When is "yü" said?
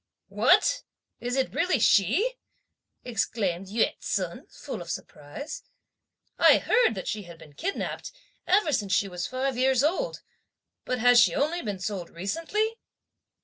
3.67-3.93